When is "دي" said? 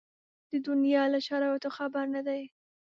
2.27-2.43